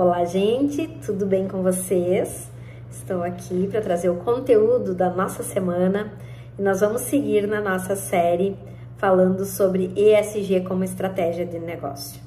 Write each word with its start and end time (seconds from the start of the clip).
Olá, 0.00 0.24
gente, 0.24 0.86
tudo 1.04 1.26
bem 1.26 1.48
com 1.48 1.60
vocês? 1.60 2.48
Estou 2.88 3.20
aqui 3.20 3.66
para 3.66 3.80
trazer 3.80 4.08
o 4.08 4.14
conteúdo 4.18 4.94
da 4.94 5.10
nossa 5.10 5.42
semana 5.42 6.12
e 6.56 6.62
nós 6.62 6.78
vamos 6.78 7.00
seguir 7.00 7.48
na 7.48 7.60
nossa 7.60 7.96
série 7.96 8.56
falando 8.96 9.44
sobre 9.44 9.92
ESG 9.96 10.60
como 10.60 10.84
estratégia 10.84 11.44
de 11.44 11.58
negócio. 11.58 12.22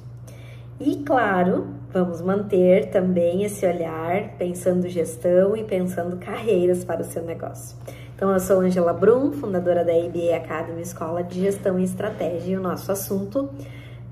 E 0.78 0.96
claro, 0.96 1.68
vamos 1.90 2.20
manter 2.20 2.90
também 2.90 3.42
esse 3.42 3.64
olhar 3.64 4.36
pensando 4.36 4.86
gestão 4.86 5.56
e 5.56 5.64
pensando 5.64 6.18
carreiras 6.18 6.84
para 6.84 7.00
o 7.00 7.04
seu 7.04 7.22
negócio. 7.22 7.78
Então, 8.14 8.30
eu 8.30 8.38
sou 8.38 8.60
Angela 8.60 8.92
Brum, 8.92 9.32
fundadora 9.32 9.82
da 9.82 9.92
ABA 9.92 10.36
Academy 10.36 10.82
Escola 10.82 11.22
de 11.22 11.40
Gestão 11.40 11.78
e 11.78 11.84
Estratégia, 11.84 12.52
e 12.52 12.56
o 12.58 12.60
nosso 12.60 12.92
assunto 12.92 13.48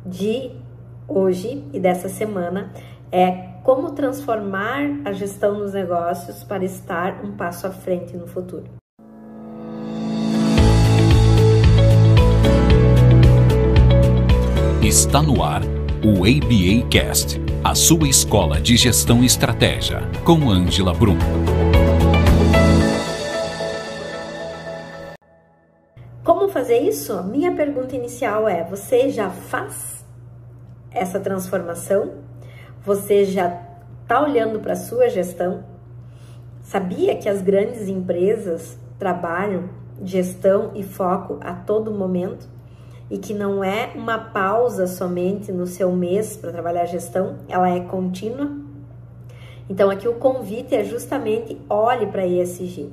de 0.07 0.51
hoje 1.07 1.63
e 1.75 1.79
dessa 1.79 2.09
semana 2.09 2.73
é 3.13 3.50
como 3.63 3.93
transformar 3.93 4.83
a 5.05 5.13
gestão 5.13 5.59
dos 5.59 5.75
negócios 5.75 6.43
para 6.43 6.65
estar 6.65 7.25
um 7.25 7.37
passo 7.37 7.67
à 7.67 7.71
frente 7.71 8.17
no 8.17 8.27
futuro. 8.27 8.65
Está 14.83 15.23
no 15.23 15.43
ar 15.43 15.63
o 16.03 16.25
ABA 16.25 16.89
Cast, 16.91 17.39
a 17.63 17.75
sua 17.75 18.09
escola 18.09 18.59
de 18.59 18.77
gestão 18.77 19.23
e 19.23 19.27
estratégia, 19.27 20.01
com 20.25 20.51
Angela 20.51 20.95
Brum. 20.95 21.19
Como 26.25 26.49
fazer 26.49 26.79
isso? 26.79 27.23
Minha 27.25 27.55
pergunta 27.55 27.95
inicial 27.95 28.49
é: 28.49 28.65
você 28.65 29.11
já 29.11 29.29
faz 29.29 30.03
essa 30.91 31.21
transformação? 31.21 32.30
Você 32.83 33.27
já 33.27 33.61
está 34.03 34.23
olhando 34.23 34.59
para 34.59 34.73
a 34.73 34.77
sua 34.77 35.11
gestão? 35.11 35.63
Sabia 36.63 37.15
que 37.15 37.29
as 37.29 37.43
grandes 37.43 37.89
empresas 37.89 38.79
trabalham 38.99 39.69
gestão 40.03 40.71
e 40.75 40.83
foco 40.83 41.37
a 41.43 41.53
todo 41.53 41.91
momento? 41.91 42.49
E 43.11 43.19
que 43.19 43.35
não 43.35 43.63
é 43.63 43.93
uma 43.95 44.19
pausa 44.19 44.87
somente 44.87 45.53
no 45.53 45.67
seu 45.67 45.93
mês 45.93 46.39
para 46.39 46.53
trabalhar 46.53 46.87
gestão, 46.87 47.37
ela 47.49 47.69
é 47.69 47.81
contínua? 47.81 48.51
Então, 49.69 49.91
aqui 49.91 50.09
o 50.09 50.15
convite 50.15 50.75
é 50.75 50.83
justamente 50.83 51.61
olhe 51.69 52.07
para 52.07 52.27
ESG, 52.27 52.91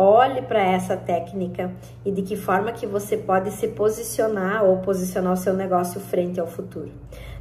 olhe 0.00 0.42
para 0.42 0.62
essa 0.62 0.96
técnica 0.96 1.72
e 2.04 2.12
de 2.12 2.22
que 2.22 2.36
forma 2.36 2.70
que 2.70 2.86
você 2.86 3.16
pode 3.16 3.50
se 3.50 3.66
posicionar 3.68 4.64
ou 4.64 4.78
posicionar 4.78 5.32
o 5.32 5.36
seu 5.36 5.52
negócio 5.52 6.00
frente 6.00 6.38
ao 6.38 6.46
futuro. 6.46 6.92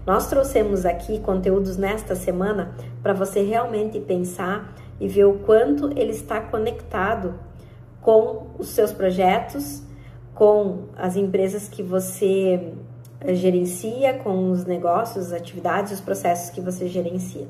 Nós 0.06 0.28
trouxemos 0.28 0.86
aqui 0.86 1.20
conteúdos 1.20 1.78
nesta 1.78 2.16
semana 2.16 2.72
para 3.04 3.14
você 3.14 3.42
realmente 3.42 4.00
pensar 4.00 4.74
e 5.00 5.08
ver 5.08 5.26
o 5.26 5.34
quanto 5.40 5.92
ele 5.92 6.12
está 6.12 6.40
conectado 6.42 7.36
com 8.02 8.48
os 8.58 8.70
seus 8.70 8.92
projetos, 8.92 9.84
com 10.34 10.86
as 10.98 11.16
empresas 11.16 11.68
que 11.68 11.84
você 11.84 12.74
eh, 13.22 13.36
gerencia, 13.36 14.16
com 14.16 14.50
os 14.50 14.66
negócios, 14.66 15.28
as 15.28 15.34
atividades, 15.34 15.92
os 15.92 16.02
processos 16.02 16.50
que 16.50 16.62
você 16.62 16.88
gerencia. 16.88 17.48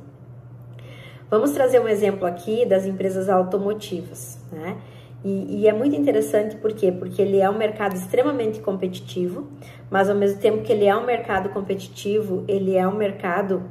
Vamos 1.29 1.51
trazer 1.51 1.79
um 1.79 1.87
exemplo 1.87 2.25
aqui 2.25 2.65
das 2.65 2.85
empresas 2.85 3.29
automotivas, 3.29 4.39
né? 4.51 4.77
E, 5.23 5.61
e, 5.61 5.67
é 5.67 5.73
muito 5.73 5.95
interessante 5.95 6.55
por 6.57 6.73
quê? 6.73 6.91
Porque 6.91 7.21
ele 7.21 7.39
é 7.39 7.49
um 7.49 7.57
mercado 7.57 7.95
extremamente 7.95 8.59
competitivo, 8.59 9.47
mas 9.89 10.09
ao 10.09 10.15
mesmo 10.15 10.39
tempo 10.39 10.61
que 10.63 10.71
ele 10.71 10.85
é 10.85 10.95
um 10.95 11.05
mercado 11.05 11.49
competitivo, 11.49 12.45
ele 12.47 12.75
é 12.75 12.87
um 12.87 12.95
mercado 12.95 13.63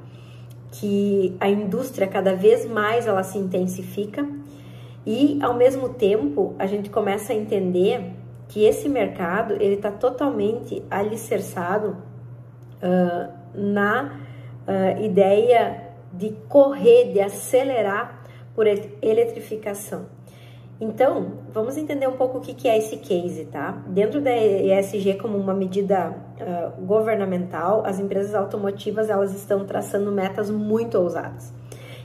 que 0.72 1.36
a 1.40 1.48
indústria 1.48 2.06
cada 2.06 2.34
vez 2.34 2.66
mais 2.66 3.06
ela 3.06 3.22
se 3.22 3.38
intensifica 3.38 4.26
e 5.06 5.38
ao 5.40 5.54
mesmo 5.54 5.90
tempo 5.90 6.54
a 6.58 6.66
gente 6.66 6.90
começa 6.90 7.32
a 7.32 7.36
entender 7.36 8.12
que 8.48 8.64
esse 8.64 8.88
mercado 8.88 9.54
ele 9.54 9.74
está 9.74 9.90
totalmente 9.90 10.82
alicerçado 10.90 11.96
uh, 12.82 13.32
na 13.54 14.18
uh, 14.66 15.02
ideia 15.02 15.92
de 16.12 16.30
correr, 16.48 17.12
de 17.12 17.20
acelerar 17.20 18.22
por 18.54 18.66
eletrificação. 18.66 20.15
Então, 20.78 21.38
vamos 21.52 21.78
entender 21.78 22.06
um 22.06 22.16
pouco 22.16 22.38
o 22.38 22.40
que 22.40 22.68
é 22.68 22.76
esse 22.76 22.98
case, 22.98 23.46
tá? 23.46 23.82
Dentro 23.86 24.20
da 24.20 24.36
ESG, 24.36 25.14
como 25.14 25.38
uma 25.38 25.54
medida 25.54 26.10
uh, 26.10 26.84
governamental, 26.84 27.82
as 27.86 27.98
empresas 27.98 28.34
automotivas 28.34 29.08
elas 29.08 29.34
estão 29.34 29.64
traçando 29.64 30.12
metas 30.12 30.50
muito 30.50 30.98
ousadas. 30.98 31.52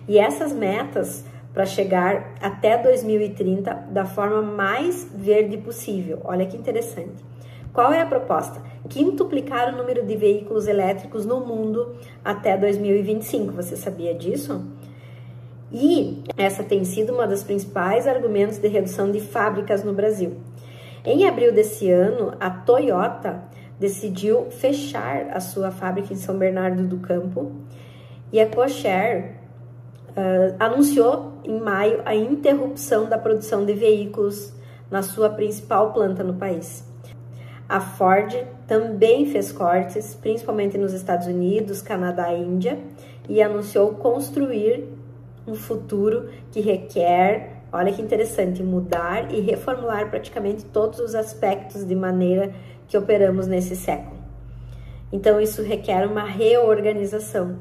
E 0.08 0.18
essas 0.18 0.54
metas 0.54 1.26
para 1.54 1.66
chegar 1.66 2.36
até 2.42 2.78
2030 2.78 3.74
da 3.92 4.06
forma 4.06 4.42
mais 4.42 5.06
verde 5.14 5.58
possível. 5.58 6.22
Olha 6.24 6.46
que 6.46 6.56
interessante. 6.56 7.26
Qual 7.74 7.92
é 7.92 8.02
a 8.02 8.06
proposta? 8.06 8.62
Quintuplicar 8.90 9.74
o 9.74 9.78
número 9.78 10.06
de 10.06 10.16
veículos 10.16 10.68
elétricos 10.68 11.26
no 11.26 11.40
mundo 11.42 11.96
até 12.24 12.58
2025. 12.58 13.52
Você 13.54 13.76
sabia 13.76 14.14
disso? 14.14 14.66
E 15.72 16.24
essa 16.38 16.64
tem 16.64 16.84
sido 16.84 17.14
uma 17.14 17.26
das 17.26 17.44
principais 17.44 18.08
argumentos 18.08 18.58
de 18.58 18.68
redução 18.68 19.12
de 19.12 19.20
fábricas 19.20 19.84
no 19.84 19.94
Brasil. 19.94 20.38
Em 21.06 21.26
abril 21.28 21.54
desse 21.54 21.90
ano, 21.90 22.34
a 22.40 22.50
Toyota 22.50 23.44
decidiu 23.80 24.52
fechar 24.52 25.30
a 25.32 25.40
sua 25.40 25.72
fábrica 25.72 26.14
em 26.14 26.18
São 26.18 26.38
Bernardo 26.38 26.84
do 26.84 26.98
Campo 27.00 27.52
e 28.32 28.40
a 28.40 28.46
Cocher 28.46 29.38
uh, 30.10 30.56
anunciou 30.60 31.34
em 31.44 31.60
maio 31.60 32.02
a 32.06 32.14
interrupção 32.14 33.10
da 33.10 33.18
produção 33.18 33.66
de 33.66 33.74
veículos 33.74 34.54
na 34.92 35.02
sua 35.02 35.30
principal 35.30 35.94
planta 35.94 36.24
no 36.24 36.36
país. 36.36 36.86
A 37.68 37.80
Ford 37.80 38.36
também 38.68 39.26
fez 39.26 39.52
cortes, 39.52 40.14
principalmente 40.14 40.78
nos 40.78 40.94
Estados 40.94 41.26
Unidos, 41.26 41.82
Canadá 41.82 42.34
e 42.34 42.42
Índia, 42.42 42.78
e 43.30 43.42
anunciou 43.42 43.96
construir 43.96 44.88
um 45.52 45.56
futuro 45.56 46.30
que 46.52 46.62
requer, 46.62 47.64
olha 47.72 47.92
que 47.92 48.02
interessante, 48.02 48.64
mudar 48.64 49.34
e 49.34 49.42
reformular 49.42 50.10
praticamente 50.10 50.66
todos 50.66 51.00
os 51.00 51.14
aspectos 51.14 51.86
de 51.86 51.96
maneira 51.96 52.54
que 52.88 52.98
operamos 52.98 53.48
nesse 53.48 53.76
século. 53.76 54.18
Então, 55.12 55.42
isso 55.42 55.62
requer 55.62 56.08
uma 56.08 56.24
reorganização, 56.24 57.60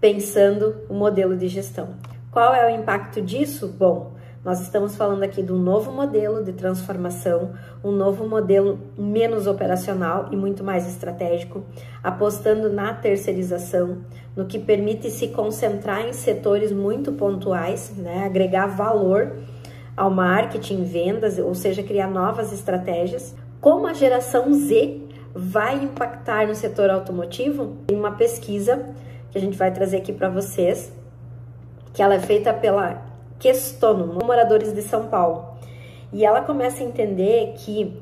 pensando 0.00 0.76
o 0.88 0.94
modelo 0.94 1.36
de 1.36 1.46
gestão. 1.46 1.94
Qual 2.32 2.52
é 2.52 2.66
o 2.66 2.80
impacto 2.80 3.22
disso? 3.22 3.68
Bom, 3.68 4.16
nós 4.46 4.60
estamos 4.60 4.94
falando 4.94 5.24
aqui 5.24 5.42
de 5.42 5.52
um 5.52 5.58
novo 5.58 5.90
modelo 5.90 6.44
de 6.44 6.52
transformação, 6.52 7.52
um 7.82 7.90
novo 7.90 8.28
modelo 8.28 8.78
menos 8.96 9.48
operacional 9.48 10.28
e 10.30 10.36
muito 10.36 10.62
mais 10.62 10.86
estratégico, 10.86 11.64
apostando 12.00 12.72
na 12.72 12.94
terceirização, 12.94 14.02
no 14.36 14.44
que 14.44 14.58
permite 14.58 15.10
se 15.10 15.28
concentrar 15.28 16.06
em 16.06 16.12
setores 16.12 16.70
muito 16.70 17.12
pontuais, 17.12 17.92
né, 17.96 18.24
agregar 18.26 18.66
valor 18.66 19.32
ao 19.96 20.10
marketing, 20.10 20.84
vendas, 20.84 21.38
ou 21.38 21.54
seja, 21.54 21.82
criar 21.82 22.08
novas 22.08 22.52
estratégias. 22.52 23.34
Como 23.60 23.86
a 23.86 23.94
geração 23.94 24.52
Z 24.52 25.00
vai 25.34 25.76
impactar 25.82 26.46
no 26.46 26.54
setor 26.54 26.90
automotivo? 26.90 27.78
Tem 27.86 27.96
uma 27.96 28.12
pesquisa 28.12 28.94
que 29.30 29.38
a 29.38 29.40
gente 29.40 29.56
vai 29.56 29.72
trazer 29.72 29.96
aqui 29.98 30.12
para 30.12 30.28
vocês, 30.28 30.92
que 31.94 32.02
ela 32.02 32.14
é 32.14 32.20
feita 32.20 32.52
pela 32.52 33.02
Questono, 33.38 34.18
moradores 34.24 34.72
de 34.72 34.82
São 34.82 35.06
Paulo. 35.08 35.56
E 36.12 36.24
ela 36.24 36.42
começa 36.42 36.82
a 36.82 36.86
entender 36.86 37.54
que 37.56 38.00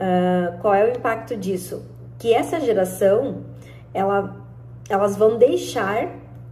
uh, 0.00 0.58
qual 0.60 0.74
é 0.74 0.84
o 0.84 0.96
impacto 0.96 1.36
disso? 1.36 1.84
Que 2.18 2.32
essa 2.32 2.60
geração, 2.60 3.42
ela, 3.92 4.36
elas 4.92 5.16
vão 5.16 5.38
deixar 5.38 6.08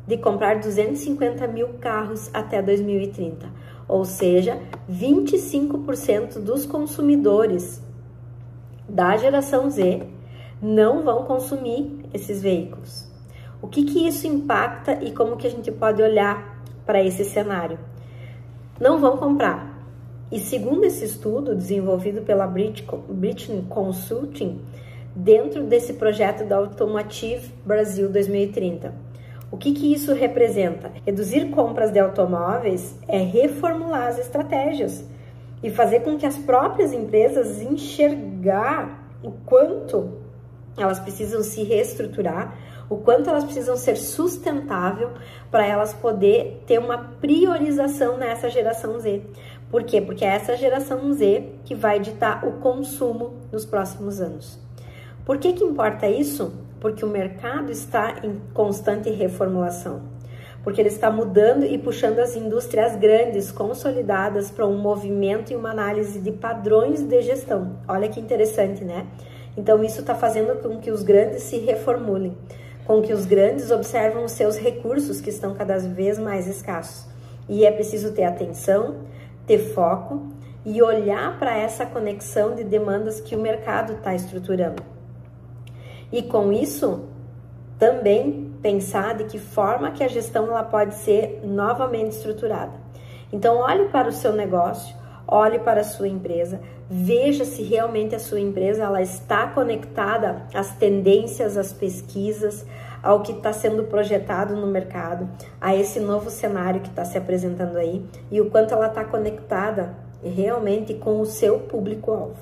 de 0.06 0.16
comprar 0.16 0.58
250 0.58 1.47
mil 1.48 1.68
carros 1.80 2.30
até 2.32 2.60
2030. 2.60 3.48
Ou 3.86 4.04
seja, 4.04 4.60
25% 4.91 6.41
dos 6.41 6.66
consumidores 6.66 7.82
da 8.88 9.16
geração 9.16 9.70
Z 9.70 10.06
não 10.60 11.03
vão 11.03 11.24
consumir 11.24 12.04
esses 12.12 12.42
veículos. 12.42 13.09
O 13.62 13.68
que, 13.68 13.84
que 13.84 14.06
isso 14.06 14.26
impacta 14.26 15.03
e 15.03 15.12
como 15.12 15.36
que 15.36 15.47
a 15.47 15.50
gente 15.50 15.70
pode 15.70 16.03
olhar 16.03 16.62
para 16.86 17.03
esse 17.03 17.24
cenário? 17.24 17.78
não 18.80 18.98
vão 18.98 19.18
comprar. 19.18 19.78
E 20.32 20.41
segundo 20.41 20.84
esse 20.84 21.04
estudo 21.04 21.54
desenvolvido 21.54 22.22
pela 22.22 22.47
British 22.47 23.50
Consulting, 23.68 24.60
dentro 25.15 25.62
desse 25.65 25.95
projeto 25.95 26.45
da 26.45 26.57
Automotive 26.57 27.53
Brasil 27.65 28.09
2030, 28.09 28.95
o 29.51 29.57
que, 29.57 29.72
que 29.72 29.92
isso 29.92 30.15
representa? 30.15 30.92
Reduzir 31.04 31.51
compras 31.51 31.91
de 31.91 31.98
automóveis 31.98 32.97
é 33.09 33.18
reformular 33.18 34.07
as 34.07 34.18
estratégias 34.18 35.04
e 35.60 35.71
fazer 35.71 36.01
com 36.01 36.16
que 36.16 36.24
as 36.24 36.39
próprias 36.39 36.92
empresas 36.92 37.60
enxergar 37.60 39.09
o 39.22 39.33
quanto 39.33 40.21
elas 40.78 41.01
precisam 41.01 41.42
se 41.42 41.65
reestruturar, 41.65 42.56
o 42.89 42.97
quanto 42.97 43.28
elas 43.28 43.45
precisam 43.45 43.77
ser 43.77 43.97
sustentável 43.97 45.10
para 45.51 45.66
elas 45.66 45.92
poder 45.92 46.63
ter 46.66 46.78
uma 46.78 46.98
priorização 47.21 48.16
nessa 48.16 48.48
geração 48.48 48.98
Z. 49.01 49.22
Por 49.68 49.83
quê? 49.83 50.01
Porque 50.01 50.24
é 50.24 50.28
essa 50.28 50.56
geração 50.56 51.13
Z 51.13 51.45
que 51.65 51.74
vai 51.74 51.98
ditar 51.98 52.47
o 52.47 52.53
consumo 52.60 53.34
nos 53.53 53.65
próximos 53.65 54.21
anos. 54.21 54.59
Por 55.30 55.38
que 55.38 55.53
que 55.53 55.62
importa 55.62 56.09
isso? 56.09 56.53
Porque 56.80 57.04
o 57.04 57.09
mercado 57.09 57.71
está 57.71 58.16
em 58.24 58.41
constante 58.53 59.10
reformulação. 59.10 60.03
Porque 60.65 60.80
ele 60.80 60.88
está 60.88 61.09
mudando 61.09 61.65
e 61.65 61.78
puxando 61.78 62.18
as 62.18 62.34
indústrias 62.34 62.97
grandes, 62.97 63.53
consolidadas, 63.53 64.50
para 64.50 64.66
um 64.66 64.77
movimento 64.77 65.53
e 65.53 65.54
uma 65.54 65.71
análise 65.71 66.18
de 66.18 66.32
padrões 66.32 67.04
de 67.04 67.22
gestão. 67.22 67.77
Olha 67.86 68.09
que 68.09 68.18
interessante, 68.18 68.84
né? 68.84 69.06
Então, 69.56 69.84
isso 69.84 70.00
está 70.00 70.16
fazendo 70.16 70.60
com 70.60 70.80
que 70.80 70.91
os 70.91 71.04
grandes 71.04 71.44
se 71.44 71.59
reformulem 71.59 72.36
com 72.84 73.00
que 73.00 73.12
os 73.12 73.24
grandes 73.24 73.71
observam 73.71 74.24
os 74.24 74.32
seus 74.32 74.59
recursos 74.59 75.21
que 75.21 75.30
estão 75.30 75.54
cada 75.54 75.78
vez 75.78 76.18
mais 76.18 76.48
escassos. 76.48 77.06
E 77.48 77.65
é 77.65 77.71
preciso 77.71 78.10
ter 78.10 78.24
atenção, 78.24 78.97
ter 79.47 79.59
foco 79.59 80.27
e 80.66 80.82
olhar 80.82 81.38
para 81.38 81.56
essa 81.56 81.86
conexão 81.86 82.56
de 82.56 82.65
demandas 82.65 83.21
que 83.21 83.36
o 83.36 83.41
mercado 83.41 83.92
está 83.92 84.12
estruturando. 84.12 84.98
E 86.12 86.22
com 86.22 86.53
isso, 86.53 87.04
também 87.78 88.53
pensar 88.60 89.15
de 89.16 89.24
que 89.24 89.39
forma 89.39 89.91
que 89.91 90.04
a 90.04 90.09
gestão 90.09 90.47
ela 90.47 90.62
pode 90.62 90.95
ser 90.97 91.41
novamente 91.45 92.12
estruturada. 92.12 92.72
Então, 93.33 93.59
olhe 93.59 93.89
para 93.89 94.09
o 94.09 94.12
seu 94.12 94.33
negócio, 94.33 94.95
olhe 95.27 95.59
para 95.60 95.83
a 95.83 95.84
sua 95.84 96.09
empresa, 96.09 96.60
veja 96.89 97.45
se 97.45 97.62
realmente 97.62 98.15
a 98.15 98.18
sua 98.18 98.41
empresa 98.41 98.83
ela 98.83 99.01
está 99.01 99.47
conectada 99.47 100.47
às 100.53 100.74
tendências, 100.74 101.57
às 101.57 101.72
pesquisas, 101.72 102.66
ao 103.03 103.22
que 103.22 103.33
está 103.33 103.53
sendo 103.53 103.84
projetado 103.84 104.56
no 104.56 104.66
mercado, 104.66 105.28
a 105.60 105.74
esse 105.74 106.01
novo 106.01 106.28
cenário 106.28 106.80
que 106.80 106.89
está 106.89 107.04
se 107.04 107.16
apresentando 107.16 107.77
aí 107.77 108.04
e 108.30 108.41
o 108.41 108.51
quanto 108.51 108.74
ela 108.74 108.89
está 108.89 109.04
conectada 109.04 109.95
realmente 110.22 110.95
com 110.95 111.21
o 111.21 111.27
seu 111.27 111.60
público-alvo, 111.60 112.36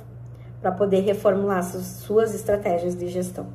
para 0.60 0.72
poder 0.72 1.00
reformular 1.00 1.62
suas 1.62 2.34
estratégias 2.34 2.96
de 2.96 3.08
gestão. 3.08 3.46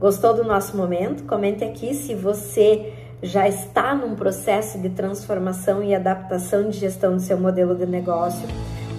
Gostou 0.00 0.34
do 0.34 0.44
nosso 0.44 0.76
momento? 0.76 1.24
Comente 1.24 1.62
aqui 1.62 1.94
se 1.94 2.14
você 2.14 2.92
já 3.22 3.46
está 3.46 3.94
num 3.94 4.16
processo 4.16 4.78
de 4.78 4.90
transformação 4.90 5.82
e 5.82 5.94
adaptação 5.94 6.68
de 6.68 6.78
gestão 6.78 7.14
do 7.14 7.22
seu 7.22 7.38
modelo 7.38 7.76
de 7.76 7.86
negócio 7.86 8.48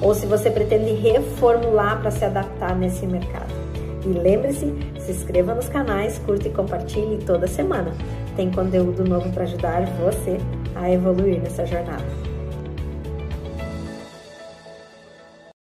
ou 0.02 0.16
se 0.16 0.26
você 0.26 0.50
pretende 0.50 0.94
reformular 0.94 2.00
para 2.00 2.12
se 2.12 2.24
adaptar 2.24 2.76
nesse 2.76 3.06
mercado. 3.06 3.54
E 4.06 4.10
lembre-se, 4.10 4.74
se 5.00 5.12
inscreva 5.12 5.54
nos 5.54 5.68
canais, 5.68 6.20
curta 6.20 6.48
e 6.48 6.52
compartilhe 6.52 7.24
toda 7.26 7.48
semana. 7.48 7.92
Tem 8.36 8.52
conteúdo 8.52 9.04
novo 9.04 9.30
para 9.32 9.44
ajudar 9.44 9.86
você 9.98 10.38
a 10.76 10.90
evoluir 10.90 11.42
nessa 11.42 11.66
jornada. 11.66 12.23